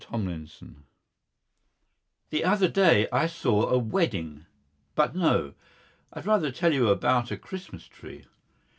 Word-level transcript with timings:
DOSTOYEVSKY 0.11 0.73
The 2.31 2.43
other 2.43 2.67
day 2.67 3.07
I 3.11 3.27
saw 3.27 3.67
a 3.69 3.77
wedding... 3.77 4.47
But 4.95 5.13
no! 5.15 5.53
I 6.11 6.21
would 6.21 6.25
rather 6.25 6.51
tell 6.51 6.73
you 6.73 6.89
about 6.89 7.29
a 7.29 7.37
Christmas 7.37 7.85
tree. 7.85 8.25